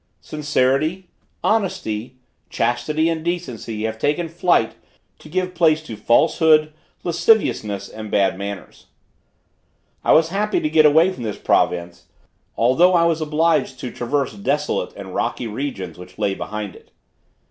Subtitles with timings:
[0.21, 1.09] Sincerity,
[1.43, 2.17] honesty,
[2.49, 4.73] chastity and decency have taken flight
[5.19, 8.87] to give place to falsehood, lasciviousness, and bad manners.
[10.03, 12.07] I was happy to get away from this province,
[12.57, 16.89] although I was obliged to traverse desolate and rocky regions which lay beyond it.